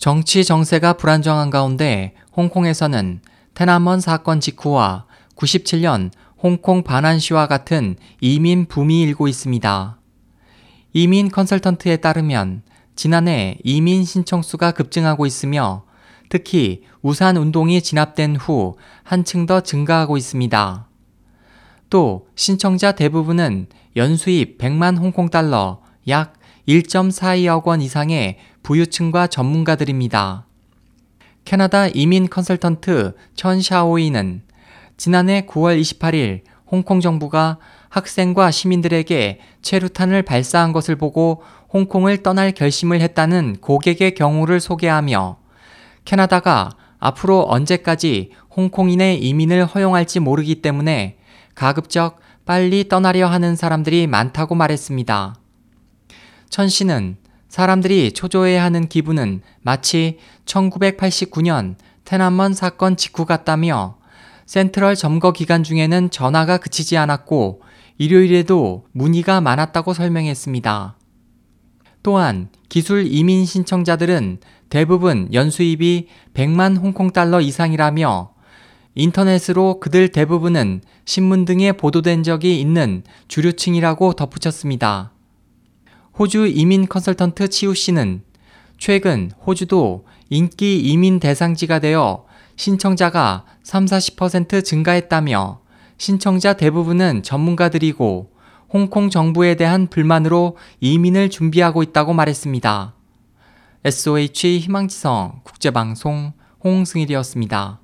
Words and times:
정치 0.00 0.46
정세가 0.46 0.94
불안정한 0.94 1.50
가운데 1.50 2.14
홍콩에서는 2.34 3.20
테나먼 3.52 4.00
사건 4.00 4.40
직후와 4.40 5.04
97년 5.36 6.10
홍콩 6.42 6.82
반환 6.82 7.18
시와 7.18 7.46
같은 7.46 7.96
이민 8.18 8.64
붐이 8.64 9.02
일고 9.02 9.28
있습니다. 9.28 9.98
이민 10.94 11.30
컨설턴트에 11.30 11.98
따르면 11.98 12.62
지난해 12.96 13.58
이민 13.62 14.06
신청 14.06 14.40
수가 14.40 14.70
급증하고 14.70 15.26
있으며 15.26 15.84
특히 16.30 16.84
우산 17.02 17.36
운동이 17.36 17.82
진압된 17.82 18.36
후 18.36 18.76
한층 19.02 19.44
더 19.44 19.60
증가하고 19.60 20.16
있습니다. 20.16 20.88
또 21.90 22.26
신청자 22.36 22.92
대부분은 22.92 23.66
연수입 23.96 24.56
100만 24.56 24.96
홍콩 24.96 25.28
달러 25.28 25.82
약 26.08 26.40
1.42억 26.66 27.64
원 27.66 27.82
이상의 27.82 28.38
부유층과 28.62 29.26
전문가들입니다. 29.28 30.46
캐나다 31.44 31.88
이민 31.88 32.28
컨설턴트 32.28 33.14
천 33.34 33.60
샤오이는 33.60 34.42
지난해 34.96 35.46
9월 35.46 35.80
28일 35.80 36.42
홍콩 36.70 37.00
정부가 37.00 37.58
학생과 37.88 38.50
시민들에게 38.50 39.40
체류탄을 39.62 40.22
발사한 40.22 40.72
것을 40.72 40.96
보고 40.96 41.42
홍콩을 41.72 42.22
떠날 42.22 42.52
결심을 42.52 43.00
했다는 43.00 43.56
고객의 43.60 44.14
경우를 44.14 44.60
소개하며 44.60 45.38
캐나다가 46.04 46.70
앞으로 46.98 47.46
언제까지 47.48 48.30
홍콩인의 48.54 49.22
이민을 49.22 49.64
허용할지 49.64 50.20
모르기 50.20 50.62
때문에 50.62 51.18
가급적 51.54 52.20
빨리 52.44 52.88
떠나려 52.88 53.26
하는 53.28 53.56
사람들이 53.56 54.06
많다고 54.06 54.54
말했습니다. 54.54 55.34
천 56.48 56.68
씨는 56.68 57.16
사람들이 57.50 58.12
초조해하는 58.12 58.88
기분은 58.88 59.42
마치 59.60 60.18
1989년 60.46 61.74
테난먼 62.04 62.54
사건 62.54 62.96
직후 62.96 63.26
같다며 63.26 63.98
센트럴 64.46 64.94
점거 64.94 65.32
기간 65.32 65.64
중에는 65.64 66.10
전화가 66.10 66.58
그치지 66.58 66.96
않았고 66.96 67.62
일요일에도 67.98 68.86
문의가 68.92 69.40
많았다고 69.40 69.94
설명했습니다. 69.94 70.96
또한 72.04 72.48
기술 72.68 73.06
이민 73.06 73.44
신청자들은 73.44 74.38
대부분 74.68 75.28
연수입이 75.32 76.06
100만 76.32 76.78
홍콩 76.78 77.10
달러 77.10 77.40
이상이라며 77.40 78.32
인터넷으로 78.94 79.80
그들 79.80 80.08
대부분은 80.08 80.82
신문 81.04 81.44
등에 81.44 81.72
보도된 81.72 82.22
적이 82.22 82.60
있는 82.60 83.02
주류층이라고 83.26 84.12
덧붙였습니다. 84.12 85.12
호주 86.18 86.46
이민 86.48 86.86
컨설턴트 86.86 87.48
치우 87.48 87.74
씨는 87.74 88.22
최근 88.78 89.30
호주도 89.46 90.06
인기 90.28 90.80
이민 90.80 91.20
대상지가 91.20 91.78
되어 91.78 92.24
신청자가 92.56 93.44
3, 93.62 93.86
40% 93.86 94.64
증가했다며 94.64 95.60
신청자 95.98 96.54
대부분은 96.54 97.22
전문가들이고 97.22 98.30
홍콩 98.72 99.10
정부에 99.10 99.56
대한 99.56 99.88
불만으로 99.88 100.56
이민을 100.80 101.30
준비하고 101.30 101.82
있다고 101.82 102.12
말했습니다. 102.12 102.94
SOH 103.84 104.60
희망지성 104.60 105.40
국제방송 105.42 106.32
홍승일이었습니다. 106.62 107.80